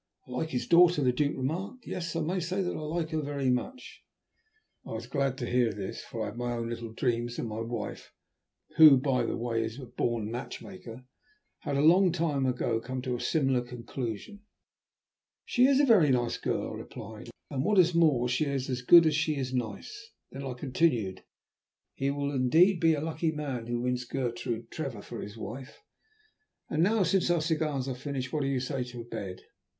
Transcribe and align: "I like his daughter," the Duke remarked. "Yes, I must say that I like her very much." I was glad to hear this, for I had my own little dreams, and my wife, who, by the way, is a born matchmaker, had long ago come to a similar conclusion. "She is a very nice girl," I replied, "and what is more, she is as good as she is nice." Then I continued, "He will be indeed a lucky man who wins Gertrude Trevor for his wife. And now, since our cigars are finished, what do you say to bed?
"I 0.27 0.31
like 0.31 0.49
his 0.49 0.65
daughter," 0.65 1.03
the 1.03 1.11
Duke 1.11 1.37
remarked. 1.37 1.85
"Yes, 1.85 2.15
I 2.15 2.21
must 2.21 2.49
say 2.49 2.63
that 2.63 2.75
I 2.75 2.79
like 2.79 3.11
her 3.11 3.21
very 3.21 3.51
much." 3.51 4.01
I 4.83 4.93
was 4.93 5.05
glad 5.05 5.37
to 5.37 5.45
hear 5.45 5.71
this, 5.71 6.01
for 6.03 6.23
I 6.23 6.29
had 6.29 6.37
my 6.37 6.53
own 6.53 6.69
little 6.71 6.91
dreams, 6.91 7.37
and 7.37 7.47
my 7.47 7.59
wife, 7.59 8.11
who, 8.77 8.97
by 8.97 9.21
the 9.23 9.37
way, 9.37 9.63
is 9.63 9.77
a 9.79 9.85
born 9.85 10.31
matchmaker, 10.31 11.05
had 11.59 11.77
long 11.77 12.15
ago 12.47 12.79
come 12.81 13.03
to 13.03 13.15
a 13.15 13.19
similar 13.21 13.61
conclusion. 13.61 14.41
"She 15.45 15.67
is 15.67 15.79
a 15.79 15.85
very 15.85 16.09
nice 16.09 16.39
girl," 16.39 16.73
I 16.73 16.77
replied, 16.77 17.29
"and 17.51 17.63
what 17.63 17.77
is 17.77 17.93
more, 17.93 18.27
she 18.27 18.45
is 18.45 18.71
as 18.71 18.81
good 18.81 19.05
as 19.05 19.15
she 19.15 19.35
is 19.35 19.53
nice." 19.53 20.09
Then 20.31 20.43
I 20.43 20.53
continued, 20.53 21.23
"He 21.93 22.09
will 22.09 22.29
be 22.31 22.37
indeed 22.37 22.83
a 22.85 23.01
lucky 23.01 23.31
man 23.33 23.67
who 23.67 23.81
wins 23.81 24.05
Gertrude 24.05 24.71
Trevor 24.71 25.03
for 25.03 25.21
his 25.21 25.37
wife. 25.37 25.79
And 26.71 26.81
now, 26.81 27.03
since 27.03 27.29
our 27.29 27.39
cigars 27.39 27.87
are 27.87 27.93
finished, 27.93 28.33
what 28.33 28.41
do 28.41 28.47
you 28.47 28.59
say 28.61 28.83
to 28.85 29.03
bed? 29.03 29.43